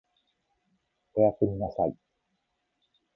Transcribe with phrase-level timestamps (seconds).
[1.13, 1.95] お休みなさい